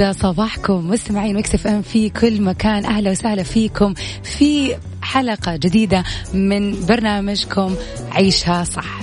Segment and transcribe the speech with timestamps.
[0.00, 0.88] يسعد صباحكم.
[0.90, 2.84] مستمعين مكسف ام في كل مكان.
[2.84, 6.04] أهلا وسهلا فيكم في حلقة جديدة
[6.34, 7.74] من برنامجكم
[8.12, 9.00] عيشها صح.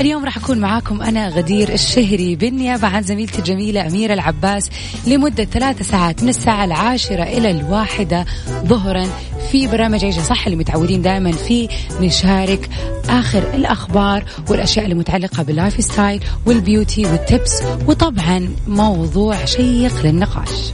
[0.00, 4.70] اليوم راح أكون معاكم أنا غدير الشهري بالنيابة عن زميلتي الجميلة أميرة العباس
[5.06, 8.24] لمدة ثلاثة ساعات من الساعة العاشرة إلى الواحدة
[8.64, 9.06] ظهرا
[9.52, 11.68] في برنامج عيشة صح اللي متعودين دائما فيه.
[12.00, 12.68] نشارك
[13.08, 20.72] آخر الأخبار والأشياء المتعلقة بال lifestyle وال beauty وال tips وطبعا موضوع شيق للنقاش.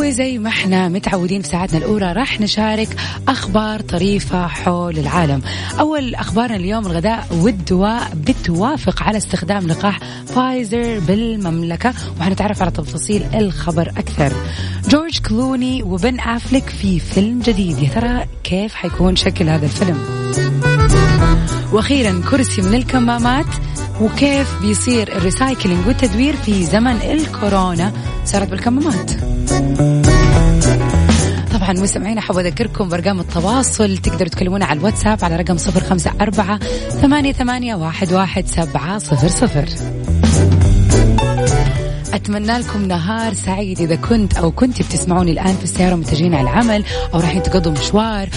[0.00, 2.96] وزي ما إحنا متعودين في ساعتنا الأولى راح نشارك
[3.28, 5.42] أخبار طريفة حول العالم.
[5.80, 11.94] أول أخبارنا اليوم الغذاء والدواء بتوافق على استخدام لقاح فايزر بالمملكة.
[12.20, 14.32] وحنتعرف على تفاصيل الخبر أكثر.
[14.88, 17.78] جورج كلوني وبن أفلك في فيلم جديد.
[17.78, 19.98] يا ترى كيف حيكون شكل هذا الفيلم؟
[21.72, 23.46] وأخيرا كرسي من الكمامات.
[24.00, 27.92] وكيف بيصير الريسايكلينج والتدوير في زمن الكورونا؟
[28.24, 29.10] صارت بالكمامات.
[31.52, 33.96] طبعا مستمعين أحب أذكركم بأرقام التواصل.
[33.96, 36.58] تقدروا تكلمونا على الواتساب على رقم صفر خمسة أربعة
[37.02, 39.64] ثمانية, ثمانية واحد, واحد سبعة صفر صفر.
[42.14, 46.84] أتمنى لكم نهار سعيد إذا كنت أو كنت بتسمعوني الآن في السيارة متجهين على العمل
[47.14, 48.28] أو رايحين تقضوا مشوار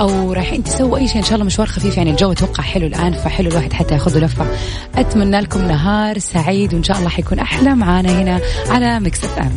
[0.00, 1.16] أو رايحين تسووا أي شيء.
[1.18, 2.10] إن شاء الله مشوار خفيف يعني.
[2.10, 4.46] الجو أتوقع حلو الآن فحلو الواحد حتى ياخذ لفة.
[4.94, 9.52] أتمنى لكم نهار سعيد وإن شاء الله حيكون أحلى معانا هنا على Mix FM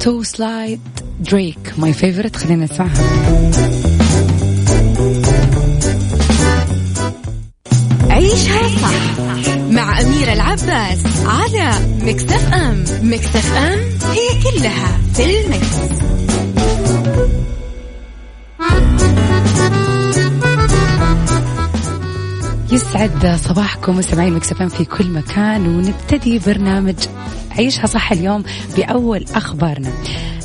[0.00, 0.80] Toosie Slide
[1.20, 3.93] Drake my favorite خلينا نسمعها.
[8.14, 9.20] عيشها صح
[9.70, 11.70] مع أميرة العباس على
[12.02, 13.78] Mix FM Mix FM
[14.12, 15.76] هي كلها في ال mix.
[22.72, 26.96] يسعد صباحكم مستمعين Mix FM في كل مكان ونبتدي برنامج
[27.50, 28.44] عيشها صح اليوم
[28.76, 29.92] بأول أخبارنا.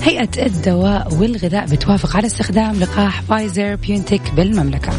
[0.02, 4.92] هيئة الدواء والغذاء بتوافق على استخدام لقاح فايزر بيونتك بالمملكة.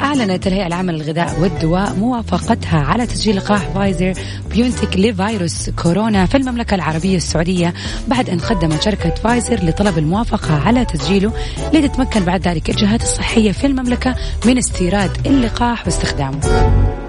[0.00, 4.12] أعلنت الهيئة العامة للغذاء والدواء موافقتها على تسجيل لقاح فايزر
[4.50, 7.74] بيونتك لفيروس كورونا في المملكة العربية السعودية
[8.08, 11.32] بعد أن قدمت شركة فايزر لطلب الموافقة على تسجيله
[11.72, 14.14] لتتمكن بعد ذلك الجهات الصحية في المملكة
[14.46, 17.03] من استيراد اللقاح واستخدامه.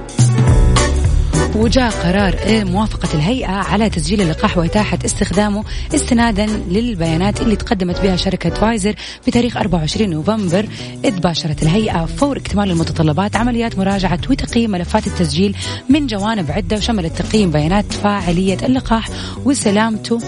[1.55, 5.63] وجاء قرار موافقة الهيئة على تسجيل اللقاح وإتاحة استخدامه
[5.95, 8.95] استنادا للبيانات اللي تقدمت بها شركة فايزر
[9.27, 10.65] بتاريخ 24 نوفمبر
[11.05, 15.55] إذ باشرت الهيئة فور اكتمال المتطلبات عمليات مراجعة وتقييم ملفات التسجيل
[15.89, 19.09] من جوانب عدة وشملت تقييم بيانات فاعلية اللقاح
[19.45, 20.19] وسلامته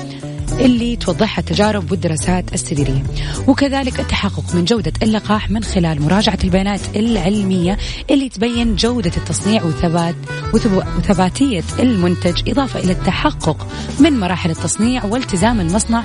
[0.59, 3.03] اللي توضحها التجارب والدراسات السريرية
[3.47, 7.77] وكذلك التحقق من جودة اللقاح من خلال مراجعة البيانات العلمية
[8.09, 10.15] اللي تبين جودة التصنيع وثبات
[10.53, 13.67] وثباتية المنتج إضافة إلى التحقق
[13.99, 16.03] من مراحل التصنيع والتزام المصنع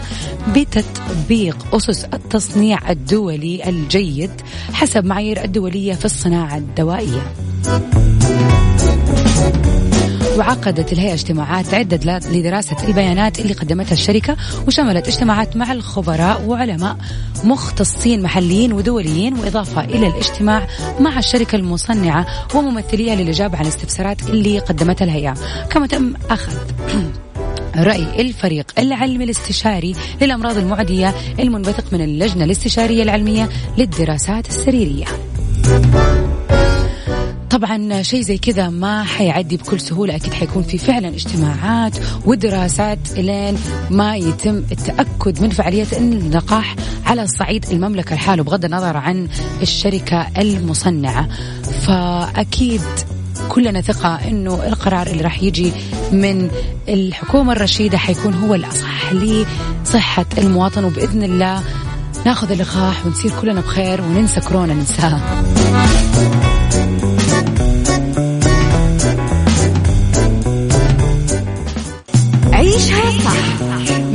[0.48, 4.30] بتطبيق أسس التصنيع الدولي الجيد
[4.72, 7.22] حسب معايير الدولية في الصناعة الدوائية.
[10.38, 14.36] وعقدت الهيئة اجتماعات عدة لدراسة البيانات اللي قدمتها الشركة
[14.66, 16.96] وشملت اجتماعات مع الخبراء وعلماء
[17.44, 20.66] مختصين محليين ودوليين وإضافة إلى الاجتماع
[21.00, 25.34] مع الشركة المصنعة وممثليها للإجابة عن الاستفسارات اللي قدمتها الهيئة.
[25.70, 26.56] كما تم أخذ
[27.76, 33.48] رأي الفريق العلمي الاستشاري للأمراض المعدية المنبثق من اللجنة الاستشارية العلمية
[33.78, 35.04] للدراسات السريرية.
[37.52, 41.96] طبعا شيء زي كذا ما حيعدي بكل سهولة أكيد حيكون في فعلا اجتماعات
[42.26, 43.58] ودراسات لين
[43.90, 46.76] ما يتم التأكد من فعالية اللقاح
[47.06, 49.28] على صعيد المملكة الحالة بغض النظر عن
[49.62, 51.28] الشركة المصنعة.
[51.86, 52.82] فأكيد
[53.48, 55.72] كلنا ثقة أنه القرار اللي راح يجي
[56.12, 56.50] من
[56.88, 61.62] الحكومة الرشيدة حيكون هو الأصح لصحة المواطن وبإذن الله
[62.26, 65.42] ناخذ اللقاح ونصير كلنا بخير وننسى كورونا ننساها.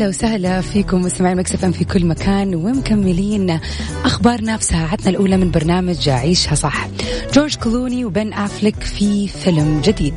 [0.00, 3.60] أهلا وسهلا فيكم مستمعين Mix FM في كل مكان ومكملين
[4.04, 6.88] أخبارنا في ساعتنا الأولى من برنامج عيشها صح.
[7.34, 10.14] جورج كلوني وبن افليك في فيلم جديد.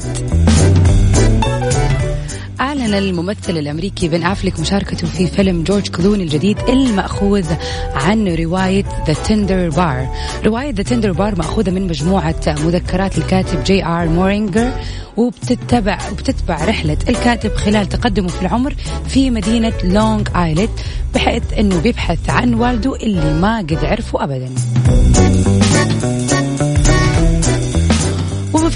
[2.63, 7.45] أعلن الممثل الأمريكي بن أفليك مشاركته في فيلم جورج كلوني الجديد المأخوذ
[7.93, 10.07] عن رواية The Tender Bar
[10.45, 14.71] رواية The Tender Bar مأخوذة من مجموعة مذكرات الكاتب جي آر مورينجر
[15.17, 18.75] وبتتبع وبتتبع رحلة الكاتب خلال تقدمه في العمر
[19.07, 20.71] في مدينة لونج آيلاند
[21.15, 24.49] بحيث أنه بيبحث عن والده اللي ما قد عرفه أبدا.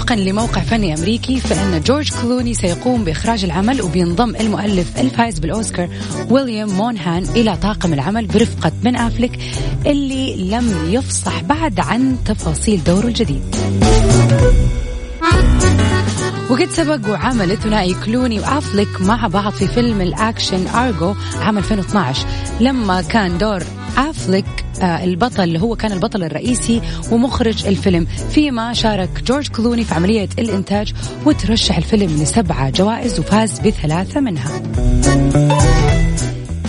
[0.08, 5.88] وفقا لموقع فني أمريكي فإن جورج كلوني سيقوم بإخراج العمل وبينضم المؤلف الفائز بالأوسكار
[6.30, 9.38] ويليام مونهان إلى طاقم العمل برفقة بن أفلك
[9.86, 13.56] اللي لم يفصح بعد عن تفاصيل دوره الجديد.
[16.50, 22.26] وقد سبق وعمل الثنائي كلوني وافليك مع بعض في فيلم الأكشن أرجو عام 2012
[22.60, 23.62] لما كان دور
[23.98, 24.44] أفليك
[24.82, 28.06] آه، البطل اللي هو كان البطل الرئيسي ومخرج الفيلم.
[28.30, 30.94] فيما شارك جورج كلوني في عملية الإنتاج
[31.26, 34.62] وترشح الفيلم لسبعة جوائز وفاز بثلاثة منها.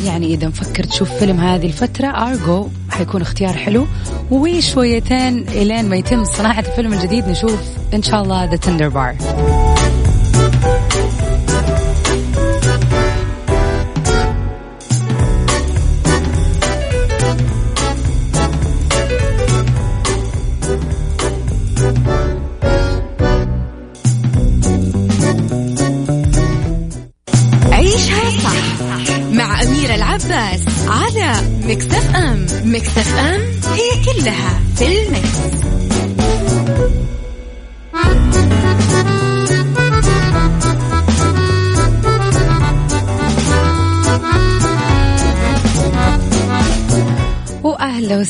[0.05, 3.87] يعني إذا مفكر تشوف فيلم هذه الفترة أرجو حيكون اختيار حلو.
[4.31, 7.59] وشويتين إلين ما يتم صناعة الفيلم الجديد نشوف
[7.93, 9.15] إن شاء الله ذا تندر بار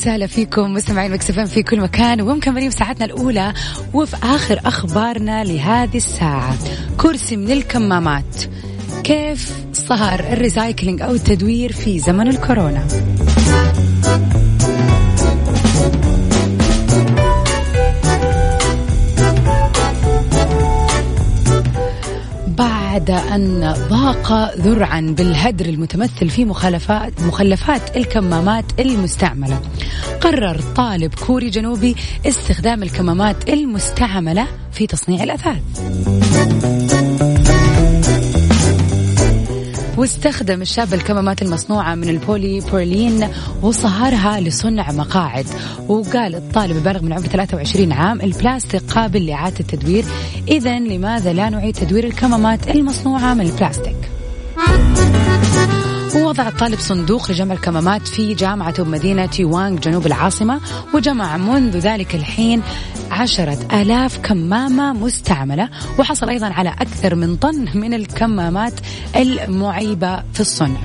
[0.00, 3.52] وسهلا فيكم مستمعين Mix FM في كل مكان ومكملين ساعتنا الأولى
[3.94, 6.58] وفي آخر أخبارنا لهذه الساعة.
[6.96, 8.44] كرسي من الكمامات.
[9.04, 12.86] كيف صار ال recycling أو التدوير في زمن الكورونا؟
[22.90, 29.60] بعد أن ضاق ذرعا بالهدر المتمثل في مخلفات مخلفات الكمامات المستعملة.
[30.20, 31.96] قرر طالب كوري جنوبي
[32.26, 35.62] استخدام الكمامات المستعملة في تصنيع الأثاث.
[40.00, 43.28] واستخدم الشاب الكمامات المصنوعة من البولي بورلين
[43.62, 45.46] وصهرها لصنع مقاعد.
[45.88, 50.04] وقال الطالب البالغ من عمر 23 عام البلاستيك قابل لإعادة التدوير.
[50.48, 54.09] إذا لماذا لا نعيد تدوير الكمامات المصنوعة من البلاستيك؟
[56.16, 60.60] ووضع الطالب صندوق لجمع الكمامات في جامعة مدينة وانغ جنوب العاصمة.
[60.94, 62.62] وجمع منذ ذلك الحين
[63.10, 65.68] عشرة آلاف كمامة مستعملة.
[65.98, 68.72] وحصل أيضا على أكثر من طن من الكمامات
[69.16, 70.80] المعيبة في الصنع.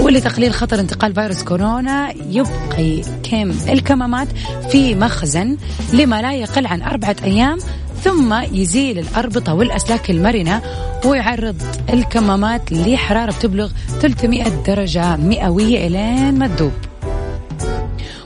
[0.00, 4.28] ولتقليل خطر انتقال فيروس كورونا يبقي كم الكمامات
[4.70, 5.56] في مخزن
[5.92, 7.58] لما لا يقل عن أربعة أيام
[8.04, 10.62] ثم يزيل الأربطة والأسلاك المرنة
[11.04, 16.72] ويعرض الكمامات لحرارة بتبلغ 300 درجة مئوية إلين ما تذوب.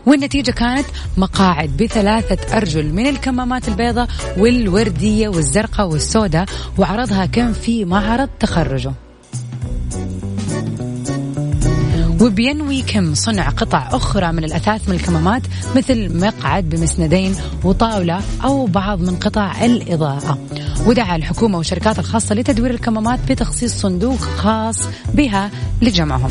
[0.06, 6.46] والنتيجة كانت مقاعد بثلاثة أرجل من الكمامات البيضاء والوردية والزرقاء والسوداء
[6.78, 8.92] وعرضها كم في معرض تخرجه.
[12.21, 15.42] وبينوي كم صنع قطع أخرى من الأثاث من الكمامات
[15.76, 20.38] مثل مقعد بمسندين وطاولة أو بعض من قطع الإضاءة.
[20.87, 24.78] ودعا الحكومة والشركات الخاصة لتدوير الكمامات بتخصيص صندوق خاص
[25.14, 25.50] بها
[25.83, 26.30] لجمعهم.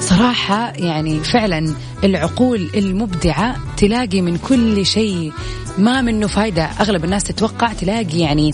[0.00, 5.32] صراحة يعني فعلا العقول المبدعة تلاقي من كل شيء.
[5.78, 6.64] ما منه فايدة.
[6.64, 8.52] أغلب الناس تتوقع تلاقي يعني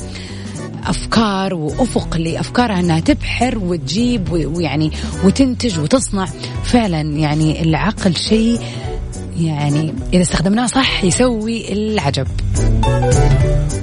[0.87, 4.93] أفكار وأفق لافكارها أنها تبحر وتجيب ويعني
[5.25, 6.27] وتنتج وتصنع.
[6.65, 8.61] فعلا يعني العقل شيء
[9.41, 12.27] يعني إذا استخدمناه صح يسوي العجب.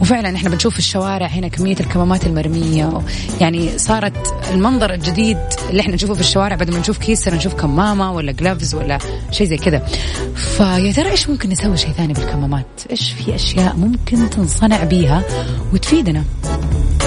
[0.02, 3.02] وفعلا إحنا بنشوف في الشوارع هنا كمية الكمامات المرمية.
[3.42, 5.38] يعني صارت المنظر الجديد
[5.70, 8.98] اللي إحنا نشوفه في الشوارع بدل ما نشوف كيس نشوف كمامة ولا جلافز ولا
[9.32, 9.88] شيء زي كذا.
[10.36, 15.24] فيا ترى إيش ممكن نسوي شيء ثاني بالكمامات؟ إيش في أشياء ممكن تنصنع بيها
[15.74, 16.24] وتفيدنا؟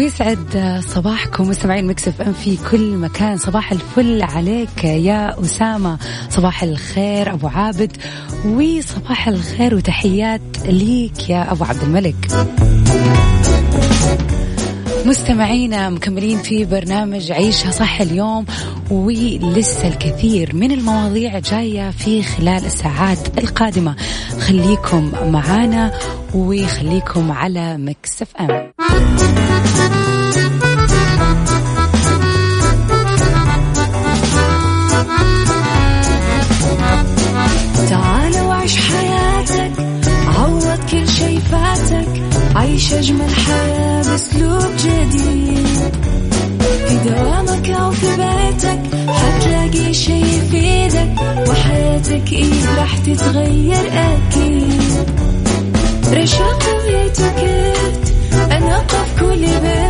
[0.00, 3.36] ويسعد صباحكم مستمعين Mix FM في كل مكان.
[3.36, 5.98] صباح الفل عليك يا أسامة.
[6.30, 7.96] صباح الخير أبو عابد
[8.46, 12.46] وصباح الخير وتحيات ليك يا أبو عبد الملك.
[15.06, 18.46] مستمعينا مكملين في برنامج عيشها صح اليوم.
[18.90, 23.96] ولسه الكثير من المواضيع جاية في خلال الساعات القادمة.
[24.40, 25.92] خليكم معانا
[26.34, 28.70] وخليكم على مكسف أم.
[37.88, 39.72] تعال وعيش حياتك
[40.26, 42.22] عوض كل شي فاتك
[42.54, 46.09] عيش أجمل حياة بأسلوب جديد.
[47.04, 51.10] دوامك أو في بيتك حتلاقي شي يفيدك
[51.48, 54.80] وحياتك إيه راح تتغير أكيد.
[56.12, 58.14] رشاق ويتوكيت
[58.52, 59.89] أنا قف كل بيت.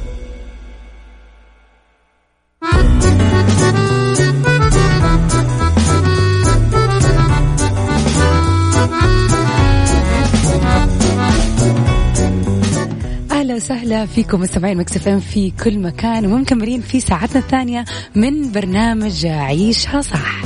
[13.61, 20.01] وسهلا فيكم مستمعين Mix FM في كل مكان ومكملين في ساعتنا الثانية من برنامج عيشها
[20.01, 20.41] صح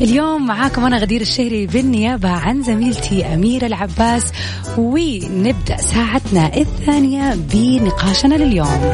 [0.00, 4.32] اليوم معاكم أنا غدير الشهري بالنيابة عن زميلتي أميرة العباس
[4.78, 8.92] ونبدأ ساعتنا الثانية بنقاشنا لليوم.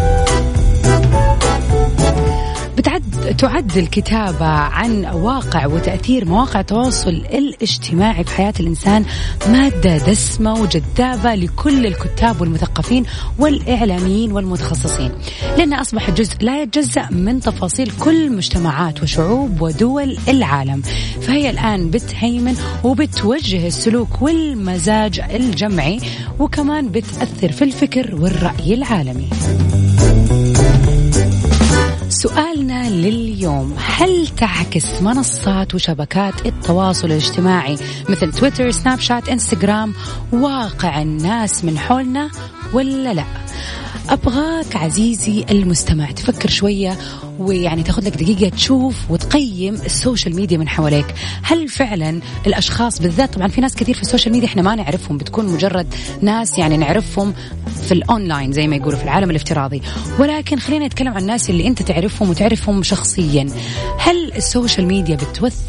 [2.80, 9.04] بتعد تعد الكتابة عن واقع وتأثير مواقع التواصل الاجتماعي في حياة الإنسان
[9.49, 13.04] مادة دسمة وجذابة لكل الكتاب والمثقفين
[13.38, 15.12] والإعلاميين والمتخصصين.
[15.58, 20.82] لأنها أصبحت جزء لا يتجزأ من تفاصيل كل مجتمعات وشعوب ودول العالم.
[21.20, 26.00] فهي الآن بتهيمن وبتوجه السلوك والمزاج الجمعي
[26.38, 29.28] وكمان بتأثر في الفكر والرأي العالمي.
[32.22, 33.76] سؤالنا لليوم.
[33.78, 39.94] هل تعكس منصات وشبكات التواصل الاجتماعي مثل تويتر سناب شات إنستغرام
[40.32, 42.30] واقع الناس من حولنا
[42.72, 43.24] ولا لا؟
[44.09, 46.99] أبغاك عزيزي المستمع تفكر شوية
[47.38, 51.07] ويعني تاخذ لك دقيقة تشوف وتقيم ال social media من حواليك
[51.42, 55.19] هل فعلا الأشخاص بالذات طبعا في ناس كثير في ال social media إحنا ما نعرفهم
[55.19, 57.35] بتكون مجرد ناس يعني نعرفهم
[57.83, 59.83] في الأونلاين زي ما يقولوا في العالم الافتراضي.
[60.19, 63.47] ولكن خلينا نتكلم عن الناس اللي أنت تعرفهم وتعرفهم شخصيا.
[63.99, 65.18] هل ال social media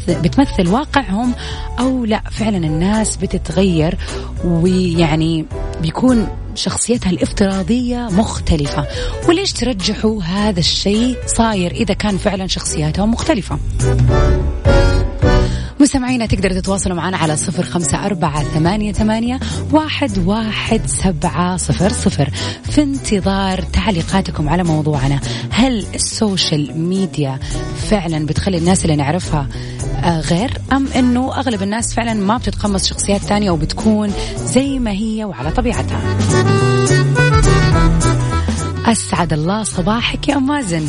[0.08, 1.34] بتمثل واقعهم
[1.78, 3.98] أو لا؟ فعلا الناس بتتغير
[4.44, 5.46] ويعني
[5.82, 8.86] بيكون شخصيتها الافتراضية مختلفة.
[9.28, 13.58] وليش ترجحوا هذا الشيء صاير إذا كان فعلا شخصياتهم مختلفة؟
[15.82, 19.40] مستمعينا تقدروا تتواصلوا معنا على صفر خمسة أربعة ثمانية, ثمانية
[19.72, 22.30] واحد, واحد سبعة صفر صفر
[22.70, 25.20] في انتظار تعليقاتكم على موضوعنا.
[25.50, 27.38] هل السوشيال ميديا
[27.88, 29.48] فعلا بتخلي الناس اللي نعرفها
[30.04, 35.24] آه، غير؟ أم أنه أغلب الناس فعلا ما بتتقمص شخصيات ثانية وبتكون زي ما هي
[35.24, 36.00] وعلى طبيعتها؟
[38.86, 40.88] أسعد الله صباحك يا أم مازن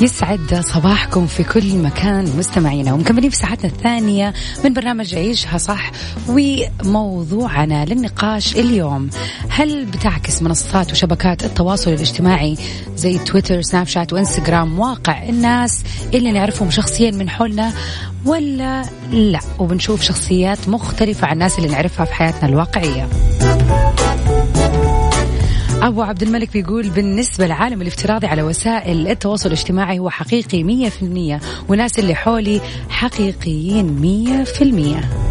[0.00, 5.90] يسعد صباحكم في كل مكان مستمعينا ومكملين في ساعتنا الثانية من برنامج عيشها صح
[6.28, 9.10] وموضوعنا للنقاش اليوم.
[9.48, 12.56] هل بتعكس منصات وشبكات التواصل الاجتماعي
[12.96, 15.82] زي تويتر سناب شات وإنستغرام واقع الناس
[16.14, 17.72] اللي نعرفهم شخصيا من حولنا
[18.24, 23.08] ولا لا؟ وبنشوف شخصيات مختلفة عن الناس اللي نعرفها في حياتنا الواقعية.
[25.82, 31.98] أبو عبد الملك بيقول بالنسبة لعالم الافتراضي على وسائل التواصل الاجتماعي هو حقيقي 100% والناس
[31.98, 35.29] اللي حولي حقيقيين 100%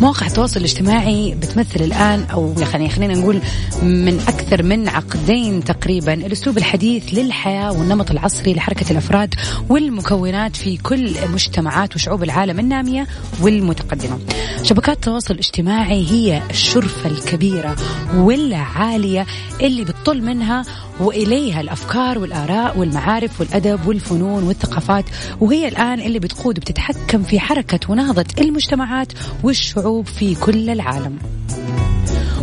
[0.00, 3.40] مواقع التواصل الاجتماعي بتمثل الآن أو يعني خلينا نقول
[3.82, 9.34] من أكثر من عقدين تقريبا الأسلوب الحديث للحياة والنمط العصري لحركة الأفراد
[9.68, 13.06] والمكونات في كل مجتمعات وشعوب العالم النامية
[13.40, 14.18] والمتقدمة.
[14.62, 17.76] شبكات التواصل الاجتماعي هي الشرفة الكبيرة
[18.14, 19.26] والعالية
[19.60, 20.62] اللي بتطل منها
[21.00, 25.04] وإليها الأفكار والآراء والمعارف والأدب والفنون والثقافات
[25.40, 29.12] وهي الآن اللي بتقود وبتتحكم في حركة ونهضة المجتمعات
[29.42, 31.18] والشعوب في كل العالم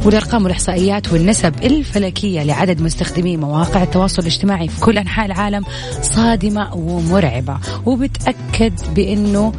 [0.06, 5.64] والأرقام والإحصائيات والنسب الفلكية لعدد مستخدمي مواقع التواصل الاجتماعي في كل أنحاء العالم
[6.02, 9.54] صادمة ومرعبة وبتأكد بأنه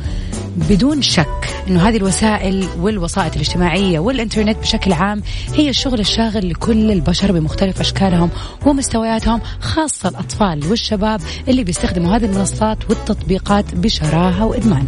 [0.57, 5.23] بدون شك إنه هذه الوسائل والوسائط الاجتماعية والإنترنت بشكل عام
[5.55, 8.31] هي الشغل الشاغل لكل البشر بمختلف أشكالهم
[8.67, 14.87] ومستوياتهم خاصة الأطفال والشباب اللي بيستخدموا هذه المنصات والتطبيقات بشراهة وإدمان.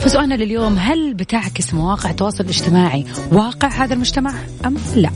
[0.00, 4.34] فسؤالنا لليوم هل بتعكس مواقع التواصل الاجتماعي واقع هذا المجتمع
[4.66, 5.10] أم لا؟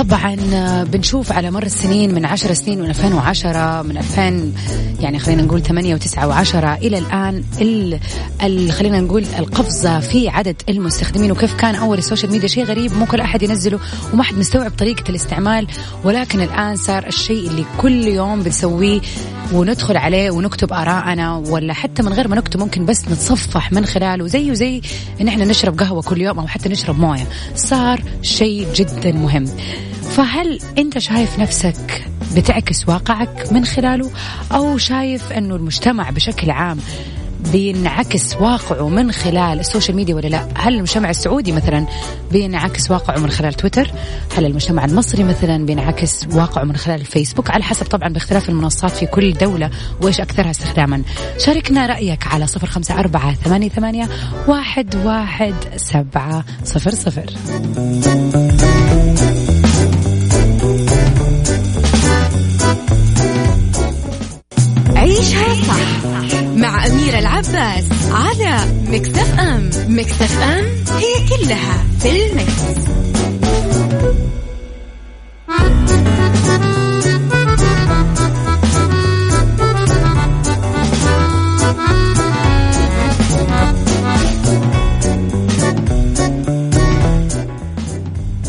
[0.00, 0.36] طبعا
[0.84, 4.52] بنشوف على مر السنين من عشر سنين من 2010 من 2000
[5.00, 8.00] يعني خلينا نقول 8 و9 و10 إلى الآن ال
[8.42, 12.92] ال خلينا نقول القفزة في عدد المستخدمين وكيف كان أول ال social media شيء غريب
[12.92, 13.78] مو كل أحد ينزله
[14.14, 15.66] وما حد مستوعب طريقة الاستعمال
[16.04, 19.00] ولكن الآن صار الشيء اللي كل يوم بنسويه
[19.52, 24.26] وندخل عليه ونكتب آراءنا ولا حتى من غير ما نكتب ممكن بس نتصفح من خلاله
[24.26, 24.80] زيه زي
[25.20, 27.26] إن إحنا نشرب قهوة كل يوم أو حتى نشرب موية.
[27.54, 29.44] صار شيء جدا مهم.
[30.10, 32.04] فهل أنت شايف نفسك
[32.36, 34.10] بتعكس واقعك من خلاله؟
[34.52, 36.78] أو شايف أنه المجتمع بشكل عام
[37.52, 41.86] بينعكس واقعه من خلال ال social media ولا لا؟ هل المجتمع السعودي مثلا
[42.32, 43.90] بينعكس واقعه من خلال تويتر؟
[44.36, 49.06] هل المجتمع المصري مثلا بينعكس واقعه من خلال الفيسبوك؟ على حسب طبعا باختلاف المنصات في
[49.06, 49.70] كل دولة
[50.02, 51.02] وإيش أكثرها استخداما.
[51.38, 54.08] شاركنا رأيك على صفر خمسة أربعة ثمانية,
[54.48, 57.30] واحد, واحد سبعة صفر صفر.
[67.20, 70.64] العباس على مكتف أم مكتف أم
[70.98, 72.80] هي كلها في المكس.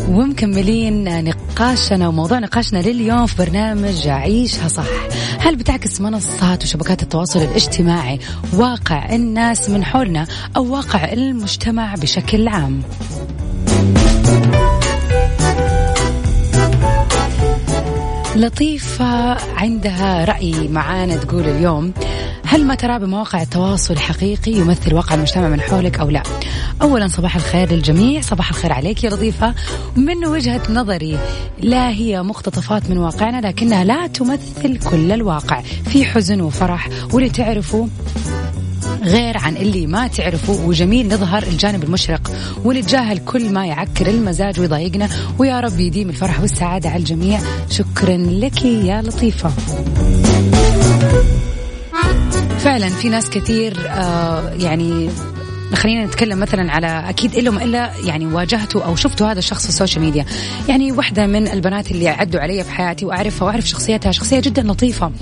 [0.08, 1.01] ومكملين
[1.62, 4.86] نقاشنا وموضوع نقاشنا لليوم في برنامج عيشها صح.
[5.38, 8.18] هل بتعكس منصات وشبكات التواصل الاجتماعي
[8.54, 12.82] واقع الناس من حولنا أو واقع المجتمع بشكل عام؟
[18.36, 21.92] لطيفة عندها رأي معانا تقول اليوم
[22.52, 26.22] هل ما ترى بمواقع التواصل حقيقي يمثل واقع المجتمع من حولك أو لا؟
[26.82, 28.20] أولا صباح الخير للجميع.
[28.20, 29.54] صباح الخير عليك يا لطيفة.
[29.96, 31.18] من وجهة نظري
[31.60, 35.60] لا هي مقتطفات من واقعنا لكنها لا تمثل كل الواقع.
[35.60, 37.86] في حزن وفرح واللي تعرفوا
[39.02, 40.66] غير عن اللي ما تعرفه.
[40.66, 42.30] وجميل نظهر الجانب المشرق
[42.64, 45.08] ونتجاهل كل ما يعكر المزاج ويضايقنا.
[45.38, 47.40] ويا رب يديم الفرح والسعادة على الجميع.
[47.70, 49.52] شكرا لك يا لطيفة.
[52.64, 55.10] فعلا في ناس كثير آه يعني
[55.74, 60.04] خلينا نتكلم مثلا على أكيد ما إلا يعني واجهته أو شفته هذا الشخص في السوشيال
[60.04, 60.24] ميديا.
[60.68, 65.12] يعني واحدة من البنات اللي عدوا علي في حياتي وأعرفها وأعرف شخصيتها شخصية جدا لطيفة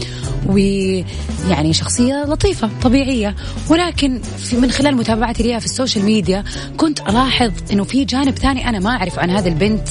[0.46, 3.36] ويعني شخصية لطيفة طبيعية.
[3.68, 6.44] ولكن في من خلال متابعتي لها في ال social media
[6.76, 9.88] كنت ألاحظ إنه في جانب ثاني أنا ما أعرف عن هذه البنت.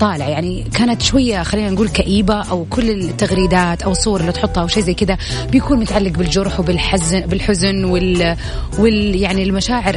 [0.00, 0.28] طالع.
[0.28, 4.82] يعني كانت شوية خلينا نقول كئيبة أو كل التغريدات أو الصور اللي تحطها أو شيء
[4.82, 5.18] زي كذا
[5.50, 8.36] بيكون متعلق بالجرح وبالحزن بالحزن وال,
[8.78, 9.92] وال يعني المشاعر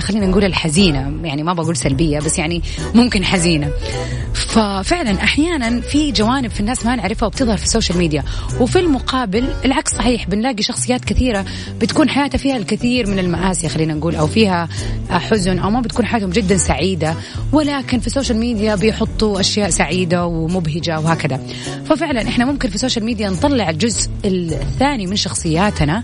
[0.00, 1.12] خلينا نقول الحزينة.
[1.22, 2.62] يعني ما بقول سلبية بس يعني
[2.94, 3.70] ممكن حزينة.
[4.34, 8.22] ففعلا أحيانا في جوانب في الناس ما نعرفها وبتظهر في ال social media.
[8.60, 11.44] وفي المقابل العكس صحيح بنلاقي شخصيات كثيرة
[11.80, 14.68] بتكون حياتها فيها الكثير من المآسي خلينا نقول أو فيها
[15.10, 17.14] حزن أو ما بتكون حياتهم جدا سعيدة.
[17.52, 21.40] ولكن في ال social media بيحطوا اشياء سعيدة ومبهجة وهكذا.
[21.86, 26.02] ففعلا إحنا ممكن في ال social media نطلع الجزء الثاني من شخصياتنا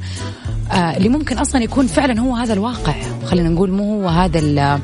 [0.73, 2.95] آه اللي ممكن أصلا يكون فعلا هو هذا الواقع.
[3.27, 4.81] خلينا نقول مو هو هذا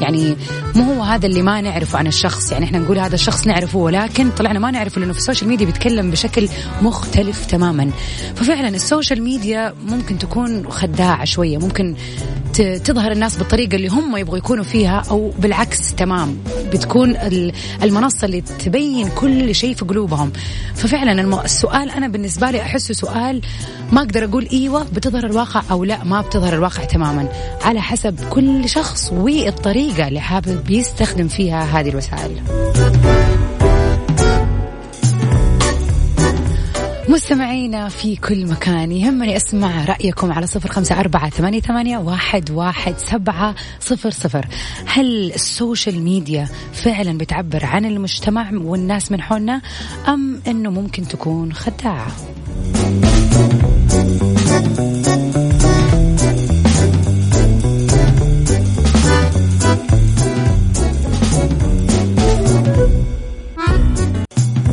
[0.00, 0.36] يعني
[0.74, 2.52] مو هو هذا اللي ما نعرفه عن الشخص.
[2.52, 5.66] يعني إحنا نقول هذا الشخص نعرفه ولكن طلعنا ما نعرفه لأنه في ال social media
[5.66, 6.48] بيتكلم بشكل
[6.82, 7.90] مختلف تماما.
[8.34, 11.94] ففعلا ال social media ممكن تكون خداعة شوية ممكن
[12.62, 16.38] تظهر الناس بالطريقة اللي هم يبغوا يكونوا فيها أو بالعكس تمام.
[16.72, 17.16] بتكون
[17.82, 20.32] المنصة اللي تبين كل شيء في قلوبهم.
[20.74, 23.40] ففعلا السؤال أنا بالنسبة لي أحسه سؤال
[23.92, 27.28] ما أقدر أقول إيوة بتظهر الواقع أو لا ما بتظهر الواقع تماما.
[27.62, 32.42] على حسب كل شخص والطريقة اللي حابب يستخدم فيها هذه الوسائل.
[37.08, 42.94] مستمعينا في كل مكان يهمني أسمع رأيكم على صفر خمسة أربعة ثمانية, ثمانية واحد, واحد
[42.98, 44.46] سبعة صفر صفر.
[44.86, 49.62] هل السوشيال ميديا فعلا بتعبر عن المجتمع والناس من حولنا
[50.08, 52.06] أم أنه ممكن تكون خداعة؟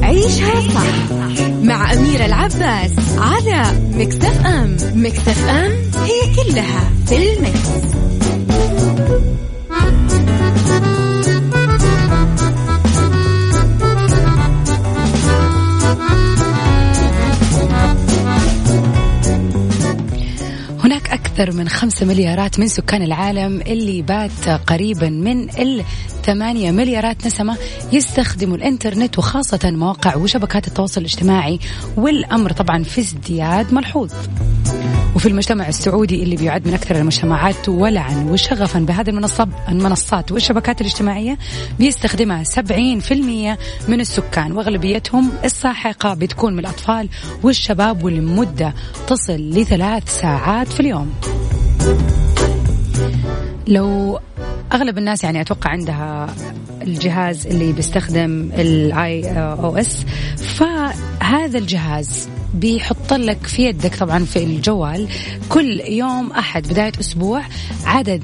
[0.03, 1.42] عيشها صح.
[1.63, 5.71] مع أميرة العباس على مكتف أم مكتف أم
[6.03, 7.93] هي كلها في المكس.
[21.33, 25.49] أكثر من خمسة مليارات من سكان العالم اللي بات قريبا من
[26.25, 27.57] 8 مليارات نسمة
[27.91, 31.59] يستخدموا الإنترنت وخاصة مواقع وشبكات التواصل الاجتماعي
[31.97, 34.11] والأمر طبعا في ازدياد ملحوظ.
[35.15, 41.37] وفي المجتمع السعودي اللي بيعد من أكثر المجتمعات ولعا وشغفا بهذه المنصات المنصات والشبكات الاجتماعية
[41.79, 42.57] بيستخدمها 70%
[43.87, 47.09] من السكان وأغلبيتهم الساحقة بتكون من الأطفال
[47.43, 48.73] والشباب والمدة
[49.07, 51.13] تصل لثلاث ساعات في اليوم.
[53.67, 54.19] لو
[54.73, 56.35] أغلب الناس يعني أتوقع عندها
[56.81, 60.05] الجهاز اللي بيستخدم ال iOS
[60.37, 65.07] فهذا الجهاز بيحط لك في يدك طبعا في الجوال
[65.49, 67.41] كل يوم أحد بداية أسبوع
[67.85, 68.23] عدد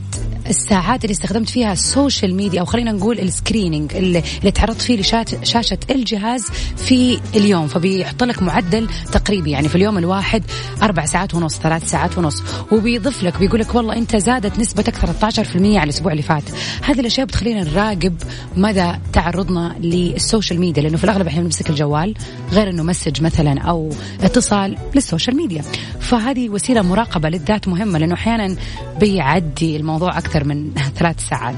[0.50, 4.82] الساعات اللي استخدمت فيها ال social media أو خلينا نقول ال screening اللي, اللي تعرضت
[4.82, 5.00] فيه
[5.42, 6.46] لشاشه الجهاز
[6.78, 7.68] في اليوم.
[7.68, 10.44] فبيحط لك معدل تقريبي يعني في اليوم الواحد
[10.82, 12.44] أربع ساعات ونص ثلاث ساعات ونص.
[12.72, 16.44] وبيضيف لك بيقول لك والله أنت زادت نسبتك 13% على الأسبوع اللي فات.
[16.84, 18.16] هذه الأشياء بتخلينا نراقب
[18.58, 22.16] مدى تعرضنا لل social media لأنه في الأغلب إحنا بنمسك الجوال
[22.52, 23.90] غير إنه message مثلا أو
[24.22, 25.64] اتصال لل social media
[26.00, 28.56] فهذه وسيلة مراقبة للذات مهمة لأنه أحيانا
[29.00, 31.56] بيعدي الموضوع أكثر أكثر من ثلاث ساعات.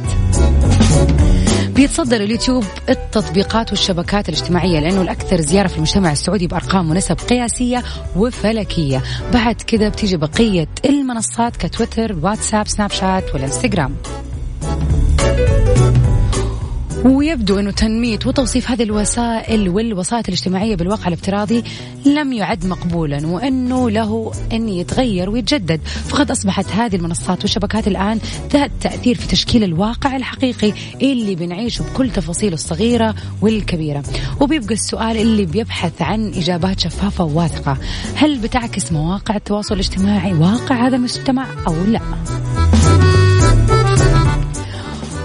[1.76, 7.84] بيتصدر اليوتيوب التطبيقات والشبكات الاجتماعية لأنه الأكثر زيارة في المجتمع السعودي بأرقام ونسب قياسية
[8.16, 9.02] وفلكية.
[9.34, 13.96] بعد كذا بتيجي بقية المنصات كتويتر واتساب سناب شات والانستغرام
[17.06, 21.64] ويبدو أنه تنمية وتوصيف هذه الوسائل والوسائط الاجتماعية بالواقع الافتراضي
[22.06, 25.82] لم يعد مقبولا وأنه له أن يتغير ويتجدد.
[25.86, 28.20] فقد أصبحت هذه المنصات والشبكات الآن
[28.52, 34.04] ذات تأثير في تشكيل الواقع الحقيقي اللي بنعيشه بكل تفاصيله الصغيرة والكبيرة.
[34.42, 37.78] وبيبقى السؤال اللي بيبحث عن إجابات شفافة وواثقة.
[38.16, 42.02] هل بتعكس مواقع التواصل الاجتماعي واقع هذا المجتمع أو لا؟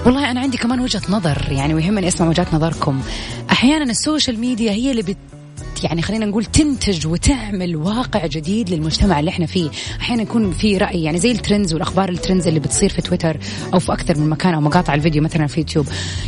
[0.06, 3.02] والله أنا عندي كمان وجهة نظر يعني ويهمني أسمع وجهات نظركم.
[3.50, 5.16] أحيانا السوشيال ميديا هي اللي بت
[5.84, 9.70] يعني خلينا نقول تنتج وتعمل واقع جديد للمجتمع اللي إحنا فيه.
[10.00, 13.36] أحيانا يكون في رأي يعني زي ال trends والأخبار ال trends اللي بتصير في تويتر
[13.74, 15.86] أو في أكثر من مكان أو مقاطع الفيديو مثلا في يوتيوب.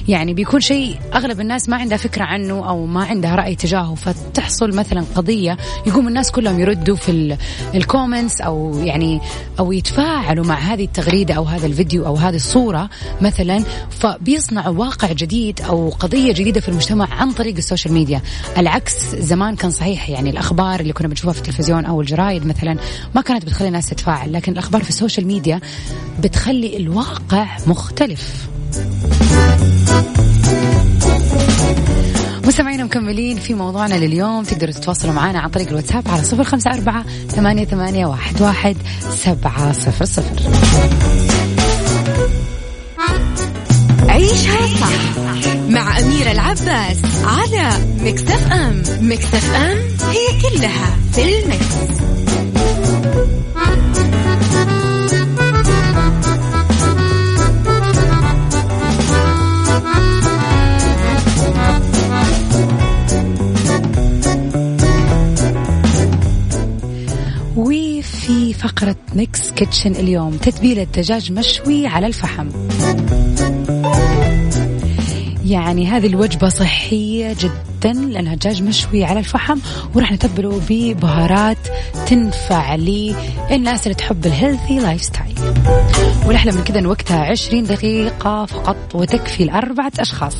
[0.08, 3.94] يعني بيكون شيء أغلب الناس ما عندها فكرة عنه أو ما عندها رأي تجاهه.
[3.94, 5.56] فتحصل مثلا قضية
[5.86, 7.36] يقوم الناس كلهم يردوا في
[7.74, 9.20] ال comments أو يعني
[9.58, 13.64] أو يتفاعلوا مع هذه التغريدة أو هذا الفيديو أو هذه الصورة مثلا.
[13.90, 18.22] فبيصنعوا واقع جديد أو قضية جديدة في المجتمع عن طريق ال social media.
[18.58, 22.76] العكس زمان كان صحيح يعني الأخبار اللي كنا بنشوفها في التلفزيون أو الجرايد مثلا
[23.14, 25.60] ما كانت بتخلي الناس تتفاعل لكن الأخبار في ال social media
[26.20, 28.48] بتخلي الواقع مختلف.
[32.44, 37.04] مستمعينا مكملين في موضوعنا لليوم تقدروا تتواصلوا معنا عن طريق الواتساب على صفر خمسة أربعة
[37.28, 38.76] ثمانية, ثمانية واحد, واحد
[39.10, 40.42] سبعة صفر صفر.
[44.08, 49.78] عيشها صح مع أميرة العباس على Mix FM Mix FM
[50.10, 51.98] هي كلها في ال Mix.
[67.56, 72.48] وفي فقرة Mix Kitchen اليوم تتبيلة دجاج مشوي على الفحم
[75.48, 79.58] يعني هذه الوجبة صحية جدا لأنها دجاج مشوي على الفحم
[79.94, 81.58] وراح نتبله ببهارات
[82.06, 85.34] تنفع للناس اللي تحب ال healthy lifestyle
[86.26, 90.36] والأحلى من كذا وقتها عشرين دقيقة فقط وتكفي لأربعة أشخاص.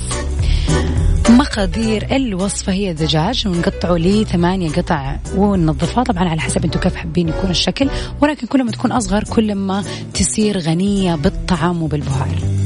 [1.31, 6.05] مقادير الوصفة هي الدجاج ونقطعه لثمانية قطع وننظفها.
[6.05, 7.91] طبعا على حسب أنتم كيف حابين يكون الشكل
[8.21, 12.58] ولكن كل ما تكون أصغر كل ما تصير غنية بالطعم وبالبهار.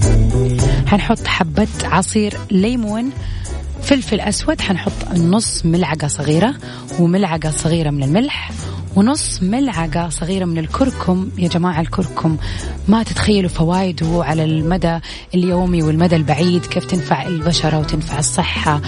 [0.92, 3.10] حنحط حبة عصير ليمون
[3.82, 6.54] فلفل أسود حنحط نص ملعقة صغيرة
[6.98, 8.52] وملعقة صغيرة من الملح
[8.96, 11.28] ونص ملعقة صغيرة من الكركم.
[11.38, 12.36] يا جماعة الكركم
[12.88, 14.98] ما تتخيلوا فوائده على المدى
[15.34, 18.80] اليومي والمدى البعيد كيف تنفع البشرة وتنفع الصحة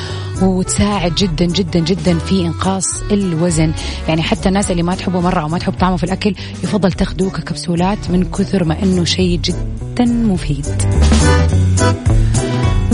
[0.42, 3.72] وتساعد جدا جدا جدا في إنقاص الوزن.
[4.08, 7.30] يعني حتى الناس اللي ما تحبه مرة أو ما تحب طعمه في الأكل يفضل تاخذوه
[7.30, 10.66] ككبسولات من كثر ما إنه شيء جدا مفيد.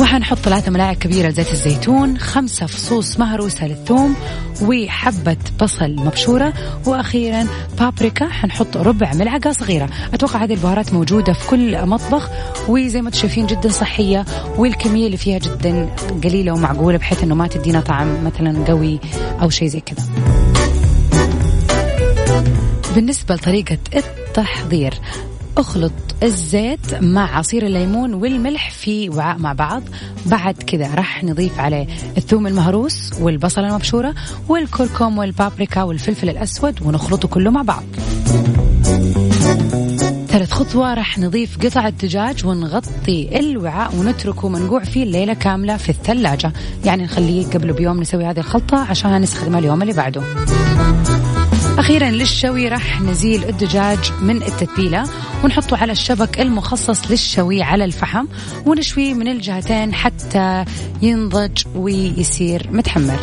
[0.00, 4.16] وحنحط ثلاثة ملاعق كبيرة زيت الزيتون خمسة فصوص مهروسة للثوم
[4.62, 6.52] وحبة بصل مبشورة
[6.86, 7.46] وأخيرا
[7.78, 9.88] بابريكا حنحط ربع ملعقة صغيرة.
[10.14, 12.30] أتوقع هذه البهارات موجودة في كل مطبخ
[12.68, 14.24] وزي ما أنتم شايفين جدا صحية
[14.56, 15.90] والكمية اللي فيها جدا
[16.24, 19.00] قليلة ومعقولة بحيث أنه ما تدينا طعم مثلا قوي
[19.42, 20.04] أو شيء زي كذا.
[22.94, 24.94] بالنسبة لطريقة التحضير
[25.58, 29.82] أخلط الزيت مع عصير الليمون والملح في وعاء مع بعض.
[30.26, 31.86] بعد كذا راح نضيف عليه
[32.16, 34.14] الثوم المهروس والبصلة المبشورة
[34.48, 37.82] والكركم والبابريكا والفلفل الأسود ونخلطه كله مع بعض.
[40.28, 46.52] ثالث خطوة راح نضيف قطع الدجاج ونغطي الوعاء ونتركه منقوع فيه الليلة كاملة في الثلاجة.
[46.84, 50.22] يعني نخليه قبل بيوم نسوي هذه الخلطة عشان نستخدمها اليوم اللي بعده.
[51.80, 55.04] أخيرا للشوي راح نزيل الدجاج من التتبيلة
[55.44, 58.26] ونحطه على الشبك المخصص للشوي على الفحم
[58.66, 60.64] ونشويه من الجهتين حتى
[61.02, 63.20] ينضج ويصير متحمر.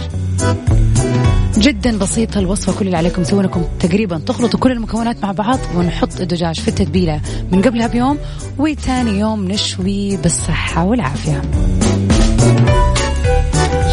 [1.58, 6.60] جدا بسيطة الوصفة كل اللي عليكم تسوونكم تقريبا تخلطوا كل المكونات مع بعض ونحط الدجاج
[6.60, 8.18] في التتبيلة من قبلها بيوم
[8.58, 11.42] وثاني يوم نشوي بالصحة والعافية.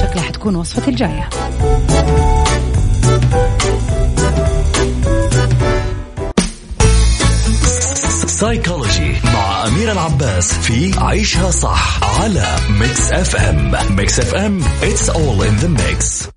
[0.01, 1.29] شكلها حتكون وصفتي الجاية.
[8.45, 15.55] سايكولوجي مع أميرة العباس في عيشها صح على Mix FM Mix FM it's all in
[15.63, 16.29] the mix.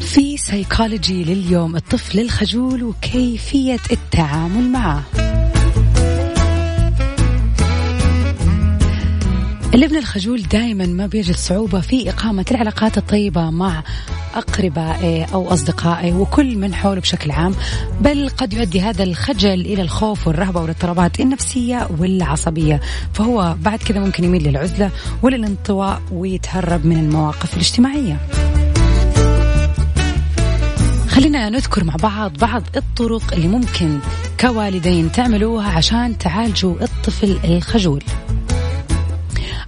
[0.00, 0.38] في
[1.24, 5.25] لليوم الطفل الخجول وكيفية التعامل معه.
[9.76, 13.82] الابن الخجول دائما ما بيجد صعوبة في إقامة العلاقات الطيبة مع
[14.34, 17.54] أقربائه أو أصدقائه وكل من حوله بشكل عام.
[18.00, 22.80] بل قد يؤدي هذا الخجل إلى الخوف والرهبة والإضطرابات النفسية والعصبية.
[23.12, 24.90] فهو بعد كذا ممكن يميل للعزلة
[25.22, 28.20] وللانطواء ويتهرب من المواقف الاجتماعية.
[31.08, 33.98] خلينا نذكر مع بعض بعض الطرق اللي ممكن
[34.40, 38.02] كوالدين تعملوها عشان تعالجوا الطفل الخجول.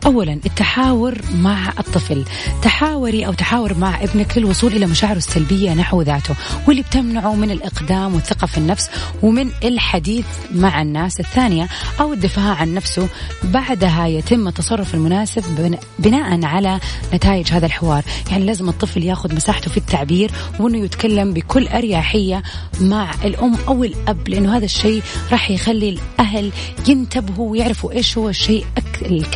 [0.08, 2.24] أولا التحاور مع الطفل.
[2.62, 6.34] تحاوري أو تحاور مع ابنك للوصول إلى مشاعره السلبية نحو ذاته
[6.68, 8.90] واللي بتمنعه من الإقدام والثقة في النفس
[9.22, 11.68] ومن الحديث مع الناس الثانية
[12.00, 13.08] أو الدفاع عن نفسه
[13.44, 16.80] بعدها يتم التصرف المناسب بناء على
[17.14, 18.04] نتائج هذا الحوار.
[18.30, 22.42] يعني لازم الطفل ياخذ مساحته في التعبير وأنه يتكلم بكل أريحية
[22.80, 26.52] مع الأم أو الأب لأنه هذا الشيء راح يخلي الأهل
[26.88, 28.66] ينتبهوا ويعرفوا إيش هو الشيء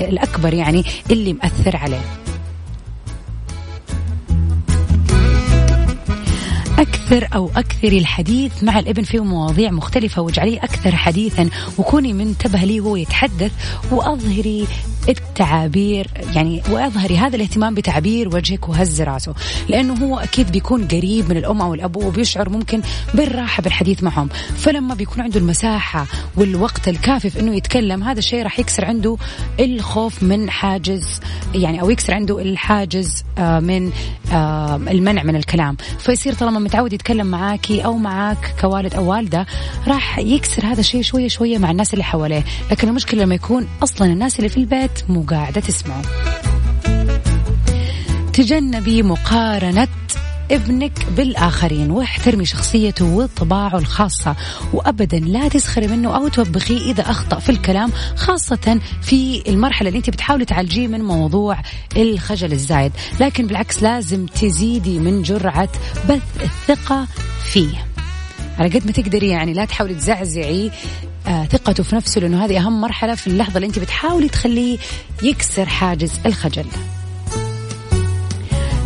[0.00, 0.54] الأكبر.
[0.54, 0.61] يعني
[1.10, 2.22] اللي مأثر عليه.
[6.78, 12.80] أكثر أو أكثري الحديث مع الابن في مواضيع مختلفة واجعليه أكثر حديثا وكوني منتبه لي
[12.80, 13.52] وهو يتحدث
[13.90, 14.66] وأظهري
[15.08, 19.34] التعابير يعني وأظهري هذا الاهتمام بتعبير وجهك وهز راسه
[19.68, 22.82] لأنه هو أكيد بيكون قريب من الأم أو الاب وبيشعر ممكن
[23.14, 24.28] بالراحة بالحديث معهم.
[24.56, 29.16] فلما بيكون عنده المساحة والوقت الكافي في إنه يتكلم هذا الشيء راح يكسر عنده
[29.60, 31.20] الخوف من حاجز
[31.54, 33.92] يعني أو يكسر عنده الحاجز آه، من
[34.32, 35.76] آه، المنع من الكلام.
[35.98, 39.46] فيصير طالما متعود يتكلم معاكي أو معاك كوالد أو والدة
[39.86, 42.44] راح يكسر هذا الشيء شوية شوية مع الناس اللي حواليه.
[42.70, 46.02] لكن المشكلة لما يكون أصلا الناس اللي في البيت مو قاعدة تسمعه.
[48.32, 49.88] تجنبي مقارنة
[50.50, 54.36] ابنك بالآخرين واحترمي شخصيته وطباعه الخاصة
[54.72, 60.10] وأبدا لا تسخري منه أو توبخيه إذا أخطأ في الكلام خاصة في المرحلة اللي أنت
[60.10, 61.58] بتحاولي تعالجيه من موضوع
[61.96, 62.92] الخجل الزايد.
[63.20, 65.68] لكن بالعكس لازم تزيدي من جرعة
[66.08, 67.06] بث الثقة
[67.44, 67.86] فيه.
[68.58, 70.70] على قد ما تقدري يعني لا تحاولي تزعزعي
[71.26, 74.78] ثقته في نفسه لأنه هذه أهم مرحلة في اللحظة اللي أنت بتحاولي تخليه
[75.22, 76.66] يكسر حاجز الخجل.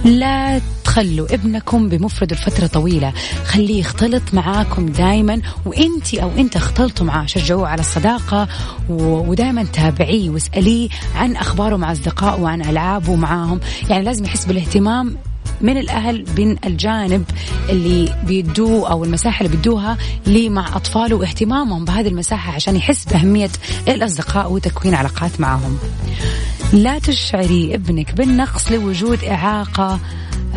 [0.05, 3.13] لا تخلوا ابنكم بمفرده لفترة طويلة.
[3.45, 8.49] خليه يختلط معاكم دائما وأنت أو أنت اختلطوا معاه شجعوه على الصداقة
[8.89, 13.61] ودائما تابعيه واسأليه عن أخباره مع اصدقائه وعن ألعابه معاهم.
[13.91, 15.17] يعني لازم يحس بالاهتمام
[15.61, 17.25] من الأهل من الجانب
[17.69, 23.51] اللي بيدوه أو المساحة اللي بيدوها لي مع اطفاله واهتمامهم بهذه المساحة عشان يحس بأهمية
[23.89, 25.79] الأصدقاء وتكوين علاقات معهم.
[26.73, 30.01] لا تشعري ابنك بالنقص لوجود إعاقة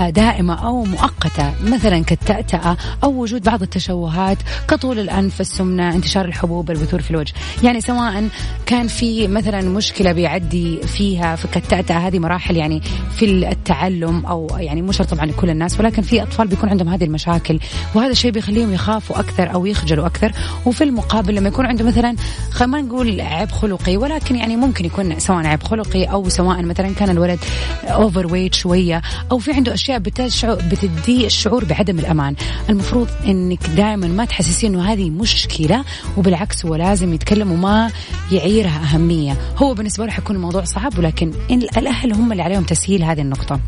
[0.07, 7.01] دائمة أو مؤقتة مثلا كالتأتأة أو وجود بعض التشوهات كطول الأنف السمنة انتشار الحبوب البثور
[7.01, 7.33] في الوجه.
[7.63, 8.29] يعني سواء
[8.65, 12.81] كان في مثلا مشكلة بيعدي فيها في كالتأتأة هذه مراحل يعني
[13.15, 17.59] في التعلم أو يعني مش طبعا لكل الناس ولكن في أطفال بيكون عندهم هذه المشاكل
[17.95, 20.31] وهذا الشيء بيخليهم يخافوا أكثر أو يخجلوا أكثر.
[20.65, 22.15] وفي المقابل لما يكون عنده مثلا
[22.51, 27.09] خلينا نقول عيب خلقي ولكن يعني ممكن يكون سواء عيب خلقي أو سواء مثلا كان
[27.09, 27.39] الولد
[27.83, 32.35] أوفر ويت شوية أو في عنده أشياء بتشعر بتدي الشعور بعدم الأمان.
[32.69, 35.83] المفروض أنك دائما ما تحسسي أنه هذه مشكلة
[36.17, 37.91] وبالعكس هو لازم يتكلم وما
[38.31, 39.37] يعيرها أهمية.
[39.57, 43.59] هو بالنسبة له حيكون الموضوع صعب ولكن الأهل هم اللي عليهم تسهيل هذه النقطة.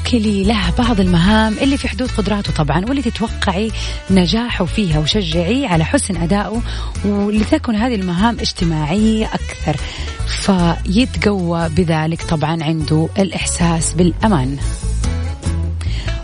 [0.00, 3.70] وكلي له بعض المهام اللي في حدود قدراته طبعا واللي تتوقعي
[4.10, 6.62] نجاحه فيها وشجعيه على حسن أدائه
[7.04, 9.76] ولتكن هذه المهام اجتماعية أكثر.
[10.26, 14.58] فيتقوى بذلك طبعا عنده الإحساس بالأمان.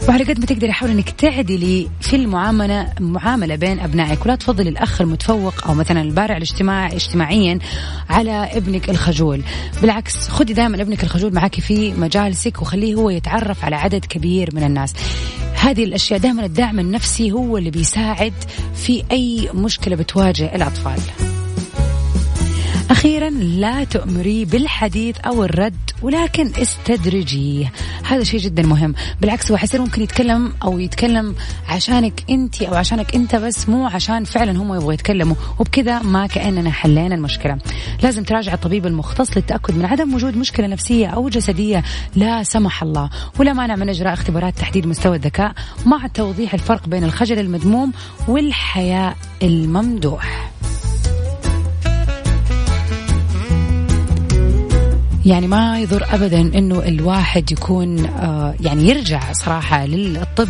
[0.09, 5.01] وعلى قد ما تقدري حاولي إنك تعدلي في المعامله معاملة بين أبنائك ولا تفضلي الأخ
[5.01, 7.59] المتفوق أو مثلا البارع الاجتماع اجتماعيا
[8.11, 9.43] على ابنك الخجول.
[9.83, 14.65] بالعكس خدي دائما ابنك الخجول معك في مجالسك وخليه هو يتعرف على عدد كبير من
[14.65, 14.95] الناس.
[15.55, 18.35] هذه الأشياء دائما الدعم النفسي هو اللي بيساعد
[18.75, 21.30] في أي مشكلة بتواجه الأطفال.
[22.91, 27.73] أخيرا لا تؤمري بالحديث أو الرد ولكن استدرجيه.
[28.05, 28.95] هذا شيء جدا مهم.
[29.21, 31.35] بالعكس هو حيصير ممكن يتكلم أو يتكلم
[31.69, 35.37] عشانك أنت أو عشانك أنت بس مو عشان فعلا هم يبغوا يتكلموا.
[35.59, 37.59] وبكذا ما كأننا حلينا المشكلة.
[38.03, 41.85] لازم تراجع الطبيب المختص للتأكد من عدم وجود مشكلة نفسية أو جسدية.
[42.17, 43.11] لا سمح الله.
[43.39, 45.53] ولا مانع من إجراء اختبارات تحديد مستوى الذكاء
[45.87, 47.93] مع توضيح الفرق بين الخجل المذموم
[48.29, 50.51] والحياء الممدوح.
[55.27, 60.49] يعني ما يضر ابدا إنه الواحد يكون آه يعني يرجع صراحة للطب.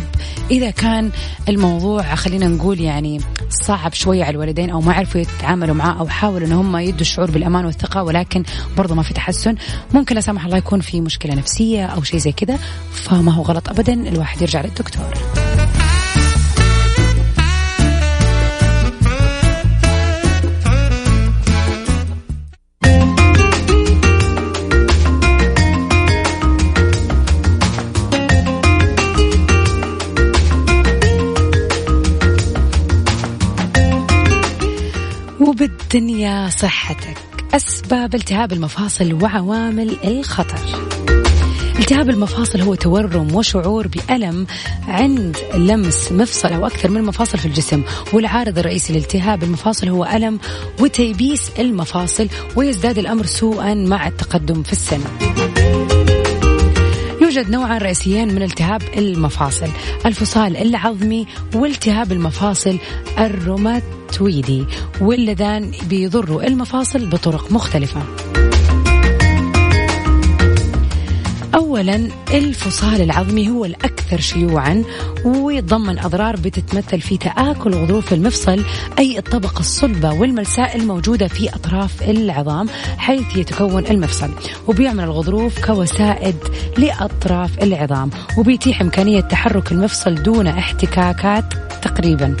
[0.51, 1.11] إذا كان
[1.49, 6.47] الموضوع خلينا نقول يعني صعب شوية على الوالدين أو ما عرفوا يتعاملوا معاه أو حاولوا
[6.47, 8.43] إن هم يدوا الشعور بالأمان والثقة ولكن
[8.77, 9.55] برضه ما في تحسن
[9.93, 12.59] ممكن لا سمح الله يكون في مشكلة نفسية أو شيء زي كذا
[12.91, 15.40] فما هو غلط ابدا الواحد يرجع للدكتور.
[35.61, 37.17] وبالدنيا صحتك.
[37.53, 40.59] أسباب التهاب المفاصل وعوامل الخطر.
[41.79, 44.47] التهاب المفاصل هو تورم وشعور بألم
[44.87, 47.83] عند لمس مفصل أو أكثر من مفاصل في الجسم.
[48.13, 50.39] والعارض الرئيسي لالتهاب المفاصل هو ألم
[50.79, 55.01] وتيبيس المفاصل ويزداد الأمر سوءا مع التقدم في السن
[57.41, 59.67] يوجد نوعان رئيسيين من التهاب المفاصل.
[60.05, 62.77] الفصال العظمي والتهاب المفاصل
[63.19, 64.65] الروماتويدي
[65.01, 68.01] واللذان بيضروا المفاصل بطرق مختلفة.
[71.55, 74.83] أولا الفصال العظمي هو الأكثر شيوعا
[75.25, 78.63] ويتضمن أضرار بتتمثل في تآكل غضروف المفصل
[78.99, 84.29] أي الطبقة الصلبة والملساء الموجودة في أطراف العظام حيث يتكون المفصل.
[84.67, 86.35] وبيعمل الغضروف كوسائد
[86.77, 92.35] لأطراف العظام وبيتيح إمكانية تحرك المفصل دون احتكاكات تقريبا.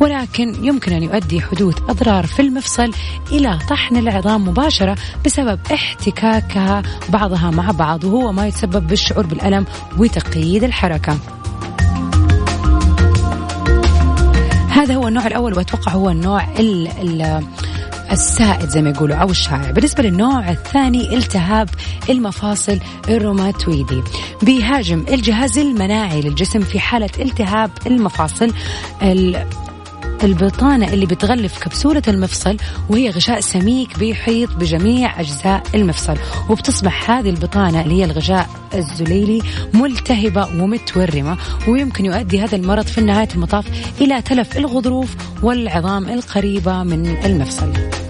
[0.00, 2.90] ولكن يمكن أن يؤدي حدوث أضرار في المفصل
[3.32, 9.66] إلى طحن العظام مباشرة بسبب احتكاكها بعضها مع بعض وهو ما يتسبب بالشعور بالألم
[9.98, 11.18] وتقييد الحركة.
[14.68, 17.44] هذا هو النوع الأول وأتوقع هو النوع ال ال
[18.10, 19.70] السائد زي ما يقولوا أو الشائع.
[19.70, 21.68] بالنسبة للنوع الثاني التهاب
[22.10, 22.78] المفاصل
[23.08, 24.02] الروماتويدي.
[24.42, 28.52] بيهاجم الجهاز المناعي للجسم في حالة التهاب المفاصل
[30.24, 32.56] البطانة اللي بتغلف كبسولة المفصل
[32.88, 36.16] وهي غشاء سميك بيحيط بجميع أجزاء المفصل.
[36.50, 39.42] وبتصبح هذه البطانة اللي هي الغشاء الزليلي
[39.74, 41.36] ملتهبة ومتورمة
[41.68, 43.66] ويمكن يؤدي هذا المرض في نهاية المطاف
[44.00, 48.03] إلى تلف الغضروف والعظام القريبة من المفصل.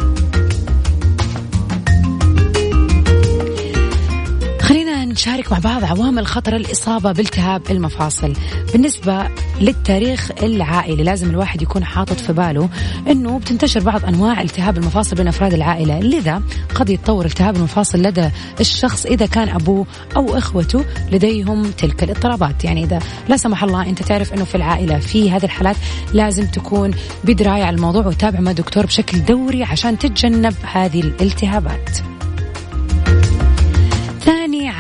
[5.15, 8.33] نشارك مع بعض عوامل خطر الإصابة بالتهاب المفاصل.
[8.73, 9.29] بالنسبة
[9.61, 12.69] للتاريخ العائلي لازم الواحد يكون حاطط في باله
[13.09, 16.01] أنه بتنتشر بعض أنواع التهاب المفاصل بين أفراد العائلة.
[16.01, 16.43] لذا
[16.75, 19.87] قد يتطور التهاب المفاصل لدى الشخص إذا كان أبوه
[20.17, 22.65] أو إخوته لديهم تلك الاضطرابات.
[22.65, 22.99] يعني إذا
[23.29, 25.77] لا سمح الله أنت تعرف أنه في العائلة في هذه الحالات
[26.13, 26.91] لازم تكون
[27.25, 32.14] بدراية على الموضوع وتابع مع دكتور بشكل دوري عشان تتجنب هذه الالتهابات.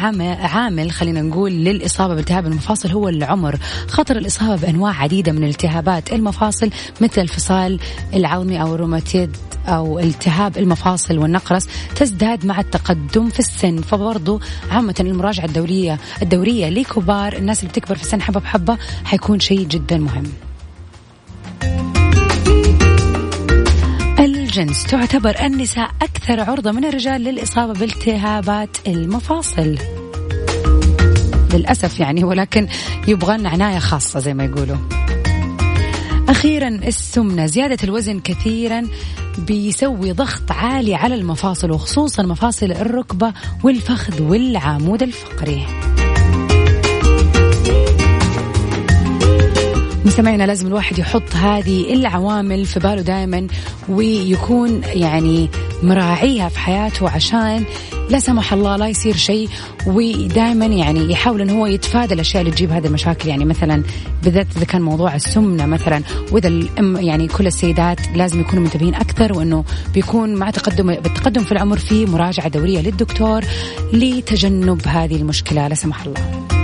[0.04, 3.58] عامل خلينا نقول للإصابة بالتهاب المفاصل هو العمر.
[3.88, 7.80] خطر الإصابة بأنواع عديدة من التهابات المفاصل مثل الفصال
[8.14, 9.36] العظمي أو الروماتيد
[9.66, 13.76] أو التهاب المفاصل والنقرس تزداد مع التقدم في السن.
[13.82, 14.40] فبرضو
[14.70, 19.98] عامة المراجعة الدورية الدورية لكبار الناس اللي بتكبر في السن حبة بحبة حيكون شيء جدا
[19.98, 20.24] مهم.
[24.58, 29.78] الجنس تعتبر النساء أكثر عرضة من الرجال للإصابة بالتهابات المفاصل.
[31.54, 32.68] للأسف يعني ولكن
[33.08, 34.76] يبغى عناية خاصة زي ما يقولوا.
[36.28, 37.46] أخيرا السمنة.
[37.46, 38.82] زيادة الوزن كثيرا
[39.38, 43.32] بيسوي ضغط عالي على المفاصل وخصوصا مفاصل الركبة
[43.62, 45.66] والفخذ والعمود الفقري.
[50.04, 53.46] مستمعينا لازم الواحد يحط هذه العوامل في باله دائما
[53.88, 55.50] ويكون يعني
[55.82, 57.64] مراعيها في حياته عشان
[58.10, 59.48] لا سمح الله لا يصير شيء
[59.86, 63.82] ودائما يعني يحاول انه هو يتفادى الأشياء اللي تجيب هذه المشاكل يعني مثلا
[64.22, 66.02] بالذات إذا كان موضوع السمنة مثلا
[66.32, 71.52] وإذا الأم يعني كل السيدات لازم يكونوا منتبهين أكثر وإنه بيكون مع تقدم بالتقدم في
[71.52, 73.44] العمر في مراجعة دورية للدكتور
[73.92, 76.63] لتجنب هذه المشكلة لا سمح الله.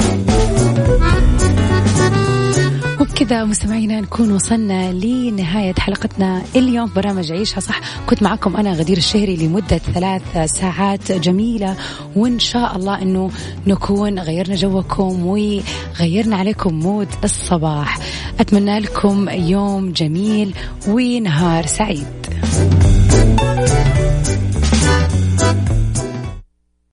[3.21, 6.91] وبكذا مستمعينا نكون وصلنا لنهاية حلقتنا اليوم.
[6.95, 7.81] برنامج عيشها صح.
[8.09, 11.75] كنت معكم أنا غدير الشهري لمدة ثلاث ساعات جميلة
[12.15, 13.31] وإن شاء الله أنه
[13.67, 17.97] نكون غيرنا جوكم وغيرنا عليكم mood الصباح.
[18.39, 20.53] أتمنى لكم يوم جميل
[20.87, 22.07] ونهار سعيد.